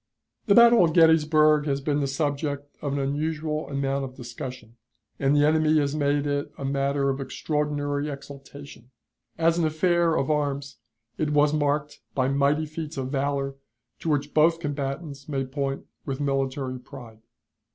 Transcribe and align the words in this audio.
The 0.47 0.55
Battle 0.55 0.83
of 0.83 0.93
Gettysburg 0.93 1.67
has 1.67 1.79
been 1.79 1.99
the 1.99 2.07
subject 2.07 2.75
of 2.81 2.93
an 2.93 2.97
unusual 2.97 3.69
amount 3.69 4.03
of 4.03 4.15
discussion, 4.15 4.75
and 5.19 5.35
the 5.35 5.45
enemy 5.45 5.77
has 5.77 5.93
made 5.95 6.25
it 6.25 6.51
a 6.57 6.65
matter 6.65 7.11
of 7.11 7.21
extraordinary 7.21 8.09
exultation. 8.09 8.89
As 9.37 9.59
an 9.59 9.65
affair 9.65 10.15
of 10.17 10.31
arms 10.31 10.77
it 11.19 11.29
was 11.33 11.53
marked 11.53 11.99
by 12.15 12.27
mighty 12.29 12.65
feats 12.65 12.97
of 12.97 13.11
valor 13.11 13.53
to 13.99 14.09
which 14.09 14.33
both 14.33 14.59
combatants 14.59 15.29
may 15.29 15.45
point 15.45 15.85
with 16.03 16.19
military 16.19 16.79
pride. 16.79 17.19